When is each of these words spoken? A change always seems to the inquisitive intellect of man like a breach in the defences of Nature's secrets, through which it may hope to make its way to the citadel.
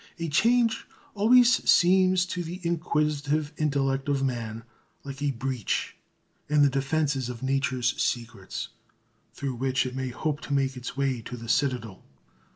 A 0.17 0.29
change 0.29 0.87
always 1.13 1.63
seems 1.69 2.25
to 2.25 2.43
the 2.43 2.59
inquisitive 2.63 3.53
intellect 3.57 4.09
of 4.09 4.23
man 4.23 4.63
like 5.03 5.21
a 5.21 5.29
breach 5.29 5.95
in 6.49 6.63
the 6.63 6.71
defences 6.71 7.29
of 7.29 7.43
Nature's 7.43 8.01
secrets, 8.01 8.69
through 9.35 9.53
which 9.53 9.85
it 9.85 9.95
may 9.95 10.09
hope 10.09 10.41
to 10.41 10.53
make 10.53 10.75
its 10.75 10.97
way 10.97 11.21
to 11.21 11.37
the 11.37 11.47
citadel. 11.47 12.03